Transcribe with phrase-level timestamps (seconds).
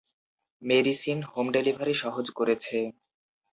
[0.61, 2.77] Medicine home delivery সহজ করেছে।